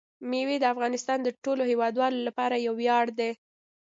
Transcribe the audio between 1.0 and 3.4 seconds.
د ټولو هیوادوالو لپاره یو ویاړ دی.